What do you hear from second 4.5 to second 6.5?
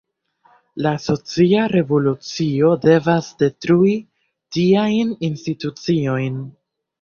tiajn instituciojn.